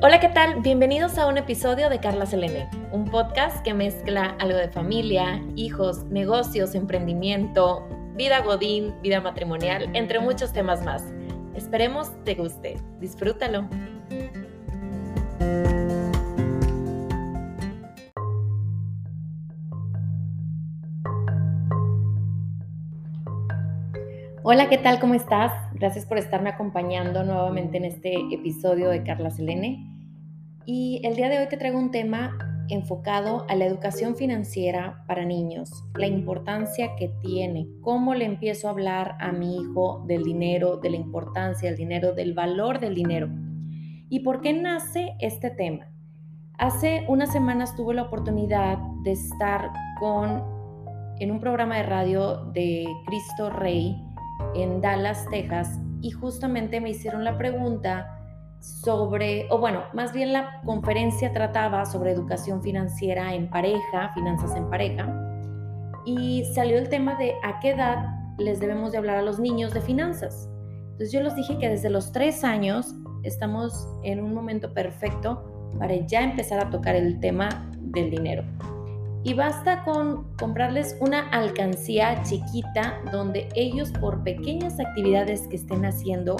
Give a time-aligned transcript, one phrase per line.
[0.00, 0.60] Hola, ¿qué tal?
[0.60, 6.04] Bienvenidos a un episodio de Carla Selene, un podcast que mezcla algo de familia, hijos,
[6.04, 7.84] negocios, emprendimiento,
[8.14, 11.02] vida godín, vida matrimonial, entre muchos temas más.
[11.56, 12.76] Esperemos te guste.
[13.00, 13.68] Disfrútalo.
[24.50, 24.98] Hola, ¿qué tal?
[24.98, 25.52] ¿Cómo estás?
[25.74, 29.94] Gracias por estarme acompañando nuevamente en este episodio de Carla Selene.
[30.64, 35.26] Y el día de hoy te traigo un tema enfocado a la educación financiera para
[35.26, 40.78] niños, la importancia que tiene, cómo le empiezo a hablar a mi hijo del dinero,
[40.78, 43.28] de la importancia del dinero, del valor del dinero.
[44.08, 45.92] ¿Y por qué nace este tema?
[46.56, 49.68] Hace unas semanas tuve la oportunidad de estar
[50.00, 50.42] con
[51.20, 54.07] en un programa de radio de Cristo Rey
[54.54, 58.14] en Dallas, Texas, y justamente me hicieron la pregunta
[58.60, 64.68] sobre, o bueno, más bien la conferencia trataba sobre educación financiera en pareja, finanzas en
[64.68, 65.08] pareja,
[66.04, 68.06] y salió el tema de a qué edad
[68.38, 70.48] les debemos de hablar a los niños de finanzas.
[70.82, 75.94] Entonces yo les dije que desde los tres años estamos en un momento perfecto para
[76.06, 78.44] ya empezar a tocar el tema del dinero.
[79.24, 86.36] Y basta con comprarles una alcancía chiquita donde ellos por pequeñas actividades que estén haciendo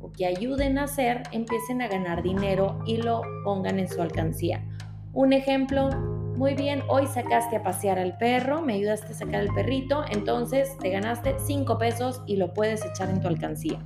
[0.00, 4.64] o que ayuden a hacer, empiecen a ganar dinero y lo pongan en su alcancía.
[5.12, 5.88] Un ejemplo,
[6.36, 10.76] muy bien, hoy sacaste a pasear al perro, me ayudaste a sacar al perrito, entonces
[10.78, 13.78] te ganaste 5 pesos y lo puedes echar en tu alcancía.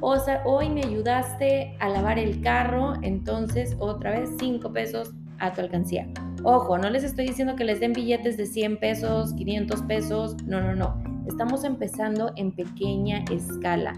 [0.00, 5.60] O hoy me ayudaste a lavar el carro, entonces otra vez 5 pesos a tu
[5.60, 6.08] alcancía.
[6.44, 10.60] Ojo, no les estoy diciendo que les den billetes de 100 pesos, 500 pesos, no,
[10.60, 11.00] no, no.
[11.28, 13.92] Estamos empezando en pequeña escala.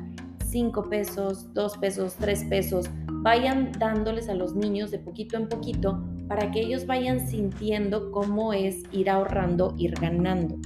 [0.45, 2.91] 5 pesos, 2 pesos, 3 pesos.
[3.23, 8.53] Vayan dándoles a los niños de poquito en poquito para que ellos vayan sintiendo cómo
[8.53, 10.57] es ir ahorrando, ir ganando.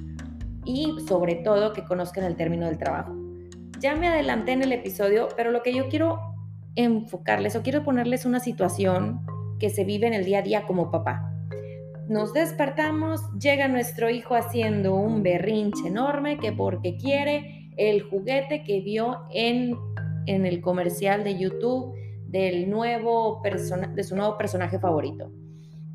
[0.64, 3.14] Y sobre todo que conozcan el término del trabajo.
[3.78, 6.19] Ya me adelanté en el episodio, pero lo que yo quiero
[6.75, 9.20] enfocarles o quiero ponerles una situación
[9.60, 11.27] que se vive en el día a día como papá.
[12.08, 18.80] Nos despertamos, llega nuestro hijo haciendo un berrinche enorme que porque quiere el juguete que
[18.80, 19.76] vio en,
[20.24, 21.94] en el comercial de YouTube
[22.26, 25.30] del nuevo de su nuevo personaje favorito.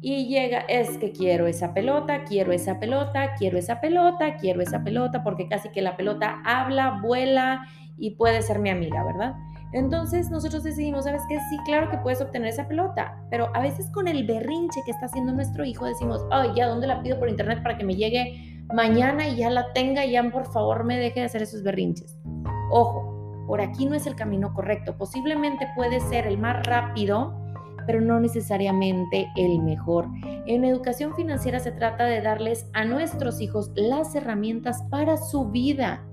[0.02, 4.84] Y llega, es que quiero esa pelota, quiero esa pelota, quiero esa pelota, quiero esa
[4.84, 7.66] pelota, porque casi que la pelota habla, vuela
[7.98, 9.34] y puede ser mi amiga, ¿verdad?
[9.74, 11.40] Entonces nosotros decidimos, ¿sabes qué?
[11.50, 15.08] Sí, claro que puedes obtener esa pelota, pero a veces con el berrinche que está
[15.08, 18.64] haciendo nuestro hijo decimos, ay, ya, ¿dónde la pido por internet para que me llegue
[18.72, 22.18] mañana y ya la tenga y ya por favor me deje de hacer esos berrinches?
[22.70, 24.96] Ojo, por aquí no es el camino correcto.
[24.96, 27.34] Posiblemente puede ser el más rápido,
[27.88, 30.08] pero no necesariamente el mejor.
[30.46, 36.04] En educación financiera se trata de darles a nuestros hijos las herramientas para su vida.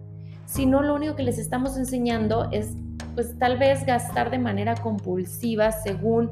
[0.47, 2.75] Si no, lo único que les estamos enseñando es
[3.21, 6.31] pues tal vez gastar de manera compulsiva según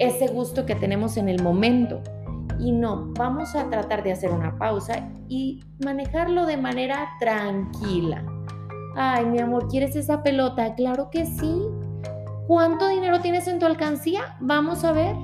[0.00, 2.00] ese gusto que tenemos en el momento.
[2.58, 8.24] Y no, vamos a tratar de hacer una pausa y manejarlo de manera tranquila.
[8.96, 10.74] Ay, mi amor, ¿quieres esa pelota?
[10.74, 11.62] Claro que sí.
[12.48, 14.36] ¿Cuánto dinero tienes en tu alcancía?
[14.40, 15.14] Vamos a ver.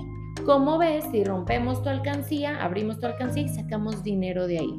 [0.47, 4.79] ¿Cómo ves si rompemos tu alcancía, abrimos tu alcancía y sacamos dinero de ahí?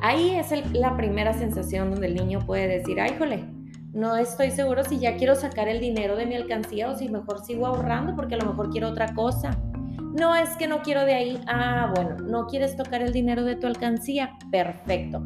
[0.00, 3.46] Ahí es la primera sensación donde el niño puede decir, ay, jole,
[3.94, 7.44] no estoy seguro si ya quiero sacar el dinero de mi alcancía o si mejor
[7.44, 9.56] sigo ahorrando porque a lo mejor quiero otra cosa.
[9.98, 11.40] No es que no quiero de ahí.
[11.46, 14.36] Ah, bueno, no quieres tocar el dinero de tu alcancía.
[14.50, 15.24] Perfecto.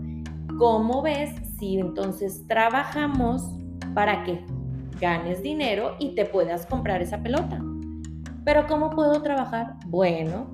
[0.58, 3.42] ¿Cómo ves si entonces trabajamos
[3.94, 4.44] para que
[5.00, 7.62] ganes dinero y te puedas comprar esa pelota?
[8.44, 9.76] Pero ¿cómo puedo trabajar?
[9.86, 10.50] Bueno,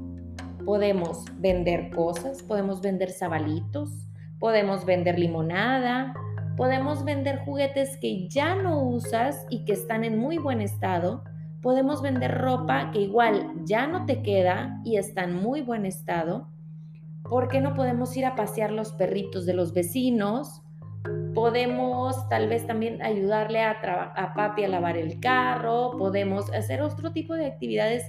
[0.65, 4.09] podemos vender cosas, podemos vender sabalitos,
[4.39, 6.15] podemos vender limonada,
[6.57, 11.25] Podemos vender juguetes que ya no usas y que están en muy buen estado.
[11.63, 16.49] Podemos vender ropa que igual ya no te queda y está en muy buen estado.
[17.25, 20.63] ¿Por qué no podemos ir a pasear los perritos de los vecinos?
[21.35, 23.73] Podemos tal vez también ayudarle a,
[24.15, 25.97] a papi a lavar el carro.
[25.99, 28.05] Podemos hacer otro tipo de actividades.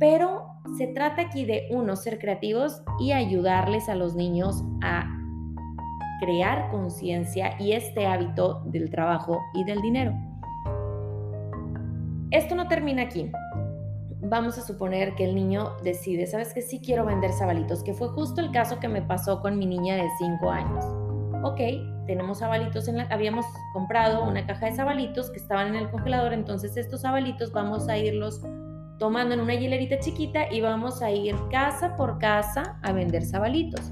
[0.00, 5.19] Pero se trata aquí de, uno, ser creativos y ayudarles a los niños a
[6.20, 10.12] crear conciencia y este hábito del trabajo y del dinero.
[12.30, 13.32] Esto no termina aquí.
[14.22, 18.08] Vamos a suponer que el niño decide, ¿sabes que Sí quiero vender sabalitos, que fue
[18.08, 20.84] justo el caso que me pasó con mi niña de 5 años.
[21.42, 21.58] Ok,
[22.06, 26.34] tenemos sabalitos en la, habíamos comprado una caja de sabalitos que estaban en el congelador,
[26.34, 28.42] entonces estos sabalitos vamos a irlos
[28.98, 33.90] tomando en una hielerita chiquita y vamos a ir casa por casa a vender sabalitos.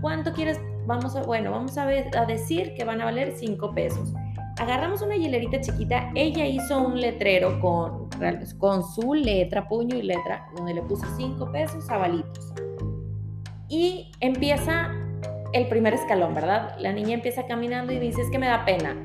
[0.00, 0.58] ¿Cuánto quieres?
[0.88, 4.14] Vamos a, bueno, vamos a, ver, a decir que van a valer 5 pesos.
[4.58, 8.08] Agarramos una hielerita chiquita, ella hizo un letrero con,
[8.56, 12.54] con su letra, puño y letra, donde le puso 5 pesos, sabalitos.
[13.68, 14.90] Y empieza
[15.52, 16.74] el primer escalón, ¿verdad?
[16.78, 18.96] La niña empieza caminando y dice, es que me da pena.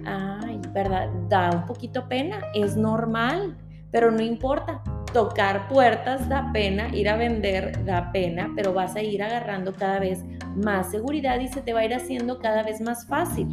[0.41, 1.09] Ay, ¿verdad?
[1.27, 3.57] Da un poquito pena, es normal,
[3.91, 4.81] pero no importa.
[5.11, 9.99] Tocar puertas da pena, ir a vender da pena, pero vas a ir agarrando cada
[9.99, 10.23] vez
[10.55, 13.47] más seguridad y se te va a ir haciendo cada vez más fácil.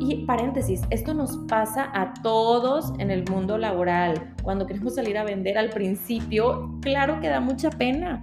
[0.00, 4.34] Y paréntesis, esto nos pasa a todos en el mundo laboral.
[4.42, 8.22] Cuando queremos salir a vender al principio, claro que da mucha pena.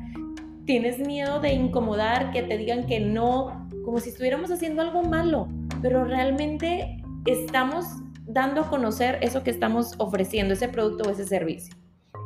[0.66, 5.50] Tienes miedo de incomodar, que te digan que no, como si estuviéramos haciendo algo malo,
[5.82, 7.86] pero realmente estamos
[8.26, 11.76] dando a conocer eso que estamos ofreciendo, ese producto o ese servicio.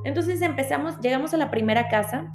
[0.05, 2.31] Entonces empezamos, llegamos a la primera casa,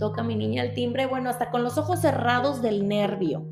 [0.00, 3.46] toca mi niña el timbre, bueno, hasta con los ojos cerrados del nervio.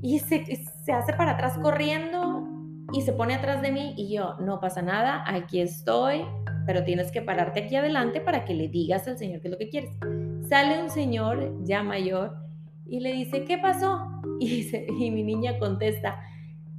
[0.00, 0.44] Y se,
[0.84, 2.46] se hace para atrás corriendo
[2.92, 6.24] y se pone atrás de mí y yo, no pasa nada, aquí estoy,
[6.66, 9.58] pero tienes que pararte aquí adelante para que le digas al Señor qué es lo
[9.58, 9.90] que quieres.
[10.48, 12.36] Sale un señor ya mayor
[12.86, 14.10] y le dice, ¿qué pasó?
[14.40, 16.18] Y, y mi niña contesta,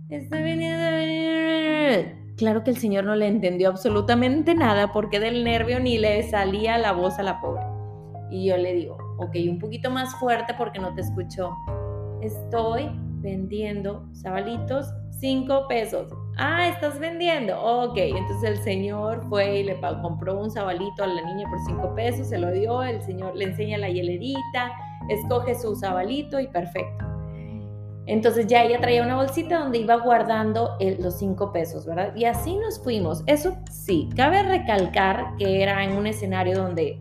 [0.09, 2.11] estoy viniendo.
[2.37, 6.77] Claro que el señor no le entendió absolutamente nada porque del nervio ni le salía
[6.77, 7.64] la voz a la pobre.
[8.29, 11.55] Y yo le digo, ok, un poquito más fuerte porque no te escuchó.
[12.21, 12.89] Estoy
[13.21, 14.87] vendiendo sabalitos,
[15.19, 16.11] cinco pesos.
[16.37, 17.59] Ah, estás vendiendo.
[17.61, 21.95] Ok, entonces el señor fue y le compró un sabalito a la niña por cinco
[21.95, 24.71] pesos, se lo dio, el señor le enseña la hielerita,
[25.09, 27.05] escoge su sabalito y perfecto.
[28.07, 32.15] Entonces ya ella traía una bolsita donde iba guardando los cinco pesos, ¿verdad?
[32.15, 33.23] Y así nos fuimos.
[33.25, 36.99] Eso sí, cabe recalcar que era en un escenario donde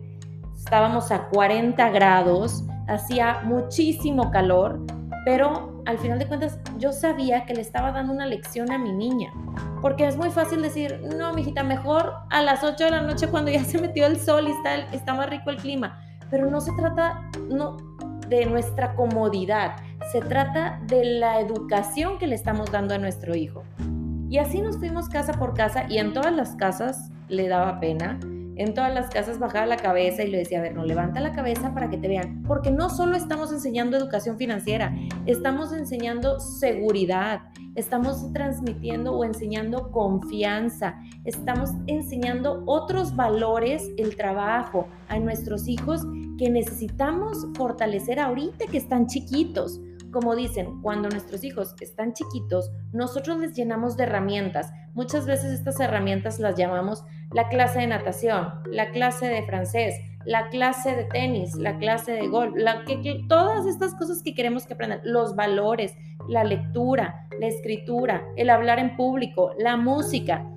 [0.65, 4.83] estábamos a 40 grados, hacía muchísimo calor,
[5.23, 8.91] pero al final de cuentas yo sabía que le estaba dando una lección a mi
[8.91, 9.31] niña.
[9.79, 13.51] Porque es muy fácil decir, no, mijita, mejor a las 8 de la noche cuando
[13.51, 15.99] ya se metió el sol y está, está más rico el clima.
[16.31, 17.77] Pero no se trata, no,
[18.27, 19.75] de nuestra comodidad,
[20.11, 23.63] se trata de la educación que le estamos dando a nuestro hijo.
[24.31, 28.17] Y así nos fuimos casa por casa y en todas las casas le daba pena.
[28.57, 31.33] En todas las casas bajaba la cabeza y le decía, a ver, no levanta la
[31.33, 32.43] cabeza para que te vean.
[32.43, 37.41] Porque no solo estamos enseñando educación financiera, estamos enseñando seguridad,
[37.75, 46.01] estamos transmitiendo o enseñando confianza, estamos enseñando otros valores, el trabajo a nuestros hijos
[46.37, 49.81] que necesitamos fortalecer ahorita que están chiquitos.
[50.15, 54.71] Como dicen, cuando nuestros hijos están chiquitos, nosotros les llenamos de herramientas.
[54.93, 57.03] Muchas veces estas herramientas las llamamos
[57.33, 62.29] la clase de natación, la clase de francés, la clase de tenis, la clase de
[62.29, 62.55] golf,
[63.27, 65.93] todas estas cosas que queremos que aprendan, los valores,
[66.29, 70.49] la lectura, la escritura, el hablar en público, la música.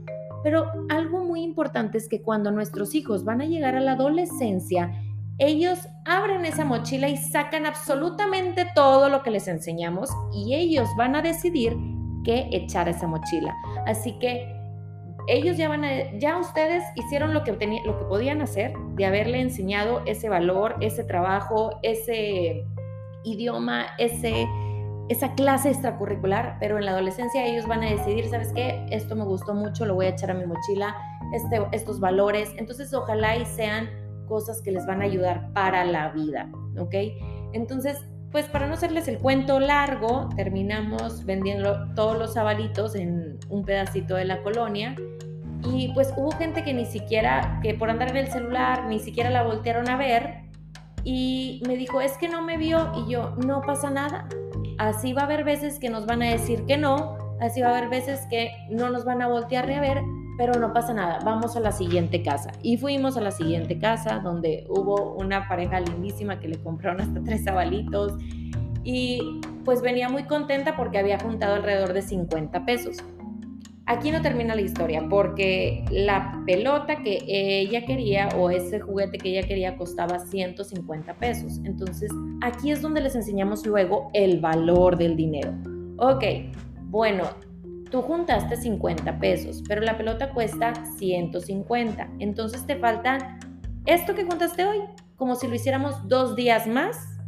[0.45, 4.93] Pero algo muy importante es que cuando nuestros hijos van a llegar a la adolescencia,
[5.39, 11.15] ellos abren esa mochila y sacan absolutamente todo lo que les enseñamos y ellos van
[11.15, 11.77] a decidir
[12.25, 13.55] qué echar a esa mochila.
[13.87, 14.53] Así que
[15.29, 19.07] ellos ya van a, ya ustedes hicieron lo que, tenía, lo que podían hacer de
[19.07, 22.65] haberle enseñado ese valor, ese trabajo, ese
[23.23, 24.49] idioma, ese,
[25.09, 28.87] esa clase extracurricular, pero en la adolescencia ellos van a decidir, ¿sabes qué?
[28.91, 30.97] Esto me gustó mucho, lo voy a echar a mi mochila,
[31.33, 32.51] este, estos valores.
[32.57, 33.89] Entonces, ojalá y sean
[34.29, 36.95] cosas que les van a ayudar para la vida, ¿ok?
[37.53, 43.65] Entonces, pues para no hacerles el cuento largo, terminamos vendiendo todos los sabalitos en un
[43.65, 44.95] pedacito de la colonia
[45.65, 49.31] y pues hubo gente que ni siquiera, que por andar en el celular, ni siquiera
[49.31, 50.43] la voltearon a ver
[51.05, 54.29] y me dijo, es que no me vio y yo, no pasa nada.
[54.79, 57.79] Así va a haber veces que nos van a decir que no, así va a
[57.79, 60.03] haber veces que no nos van a voltear ni a ver,
[60.39, 62.53] pero no pasa nada, vamos a la siguiente casa.
[62.63, 67.21] Y fuimos a la siguiente casa donde hubo una pareja lindísima que le compraron hasta
[67.25, 68.15] tres sabalitos
[68.85, 72.99] y pues venía muy contenta porque había juntado alrededor de 50 pesos.
[73.87, 79.31] Aquí no termina la historia porque la pelota que ella quería o ese juguete que
[79.31, 81.59] ella quería costaba 150 pesos.
[81.65, 85.53] Entonces aquí es donde les enseñamos luego el valor del dinero.
[85.97, 86.23] Ok,
[86.91, 87.25] bueno,
[87.91, 92.09] Tú juntaste 50 pesos, pero la pelota cuesta 150.
[92.19, 93.39] Entonces te faltan
[93.87, 94.79] esto que juntaste hoy,
[95.17, 97.19] como si lo hiciéramos dos días más.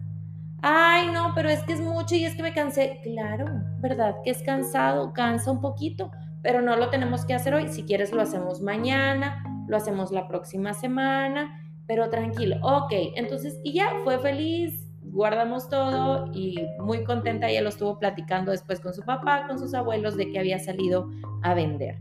[0.62, 3.00] Ay, no, pero es que es mucho y es que me cansé.
[3.02, 3.47] Claro,
[3.79, 4.17] ¿verdad?
[4.23, 6.11] Que es cansado, cansa un poquito,
[6.43, 7.69] pero no lo tenemos que hacer hoy.
[7.69, 12.57] Si quieres, lo hacemos mañana, lo hacemos la próxima semana, pero tranquilo.
[12.62, 17.49] Ok, entonces, y ya fue feliz, guardamos todo y muy contenta.
[17.49, 21.11] Ella lo estuvo platicando después con su papá, con sus abuelos, de que había salido
[21.43, 22.00] a vender.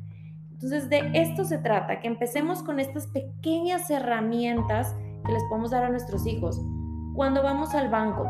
[0.51, 5.85] Entonces, de esto se trata, que empecemos con estas pequeñas herramientas que les podemos dar
[5.85, 6.59] a nuestros hijos.
[7.15, 8.29] Cuando vamos al banco,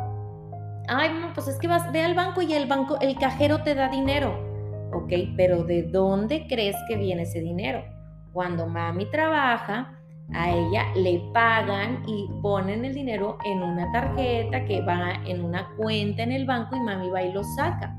[0.88, 3.74] ay, no, pues es que vas, ve al banco y el banco, el cajero te
[3.76, 4.48] da dinero.
[4.94, 7.84] Ok, pero ¿de dónde crees que viene ese dinero?
[8.32, 9.99] Cuando mami trabaja,
[10.34, 15.70] a ella le pagan y ponen el dinero en una tarjeta que va en una
[15.78, 17.96] cuenta en el banco y mami va y lo saca.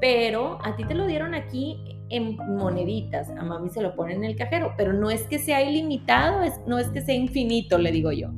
[0.00, 1.76] Pero a ti te lo dieron aquí
[2.10, 5.62] en moneditas, a mami se lo ponen en el cajero, pero no es que sea
[5.62, 8.28] ilimitado, es, no es que sea infinito, le digo yo.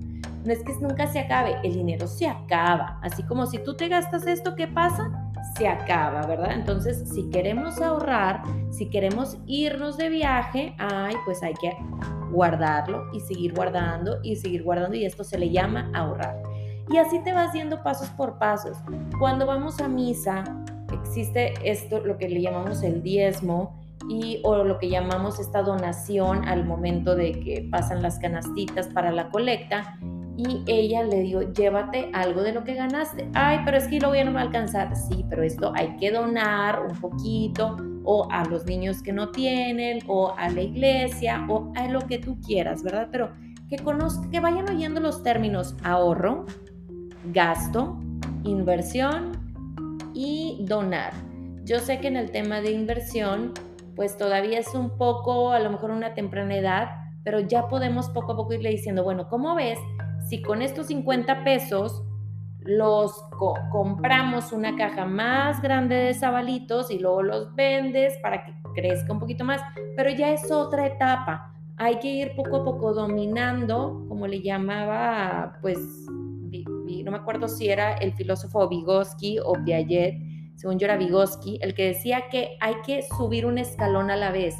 [0.45, 3.01] No es que nunca se acabe, el dinero se acaba.
[3.03, 5.11] Así como si tú te gastas esto, ¿qué pasa?
[5.59, 6.53] Se acaba, ¿verdad?
[6.53, 11.77] Entonces, si queremos ahorrar, si queremos irnos de viaje, ay, pues hay que
[12.31, 16.43] guardarlo y seguir guardando y seguir guardando y esto se le llama ahorrar.
[16.91, 18.77] Y así te vas yendo pasos por pasos.
[19.19, 20.45] Cuando vamos a misa,
[20.93, 23.75] existe esto, lo que le llamamos el diezmo
[24.09, 29.11] y o lo que llamamos esta donación al momento de que pasan las canastitas para
[29.11, 29.99] la colecta
[30.37, 33.29] y ella le dio, llévate algo de lo que ganaste.
[33.35, 34.95] Ay, pero es que lo voy a no alcanzar.
[34.95, 40.01] Sí, pero esto hay que donar un poquito o a los niños que no tienen
[40.07, 43.09] o a la iglesia o a lo que tú quieras, ¿verdad?
[43.11, 43.31] Pero
[43.69, 46.47] que conozca, que vayan oyendo los términos ahorro,
[47.33, 47.99] gasto,
[48.45, 49.33] inversión
[50.15, 51.13] y donar.
[51.65, 53.53] Yo sé que en el tema de inversión,
[53.97, 56.89] pues todavía es un poco, a lo mejor una temprana edad,
[57.25, 59.81] pero ya podemos poco a poco irle diciendo, bueno, ¿cómo ves?
[60.29, 62.03] Si con estos 50 pesos
[62.61, 63.23] los
[63.71, 69.21] compramos una caja más grande de sabalitos y luego los vendes para que crezca un
[69.21, 69.63] poquito más,
[69.97, 71.53] pero ya es otra etapa.
[71.77, 75.79] Hay que ir poco a poco dominando, como le llamaba, pues,
[76.09, 80.17] no me acuerdo si era el filósofo Vygotsky o Piaget,
[80.57, 84.33] según yo era Vygotsky, el que decía que hay que subir un escalón a la
[84.33, 84.57] vez.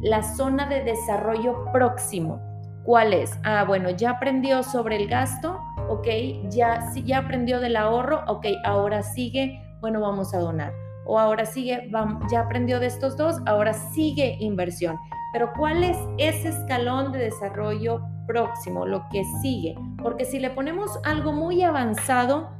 [0.00, 2.53] La zona de desarrollo próximo
[2.84, 3.38] ¿Cuál es?
[3.44, 6.06] Ah, bueno, ya aprendió sobre el gasto, ok,
[6.50, 10.74] ya, ya aprendió del ahorro, ok, ahora sigue, bueno, vamos a donar.
[11.06, 11.90] O ahora sigue,
[12.30, 14.98] ya aprendió de estos dos, ahora sigue inversión.
[15.32, 19.74] Pero ¿cuál es ese escalón de desarrollo próximo, lo que sigue?
[20.02, 22.50] Porque si le ponemos algo muy avanzado,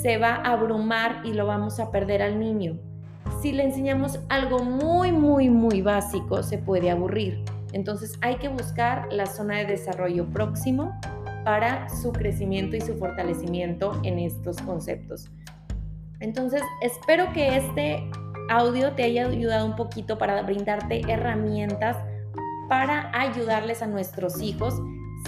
[0.00, 2.78] se va a abrumar y lo vamos a perder al niño.
[3.42, 7.44] Si le enseñamos algo muy, muy, muy básico, se puede aburrir.
[7.76, 10.98] Entonces hay que buscar la zona de desarrollo próximo
[11.44, 15.30] para su crecimiento y su fortalecimiento en estos conceptos.
[16.20, 18.02] Entonces espero que este
[18.48, 21.98] audio te haya ayudado un poquito para brindarte herramientas
[22.70, 24.80] para ayudarles a nuestros hijos.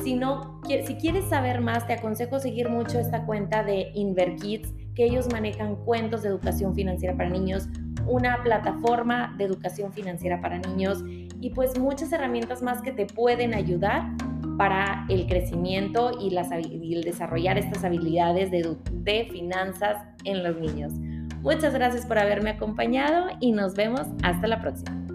[0.02, 5.04] Si, no, si quieres saber más, te aconsejo seguir mucho esta cuenta de InverKids, que
[5.04, 7.68] ellos manejan cuentos de educación financiera para niños,
[8.06, 11.04] una plataforma de educación financiera para niños
[11.40, 14.10] y pues muchas herramientas más que te pueden ayudar
[14.56, 20.92] para el crecimiento y, el desarrollar estas habilidades de, de finanzas en los niños.
[21.42, 25.07] Muchas gracias por haberme acompañado y nos vemos hasta la próxima.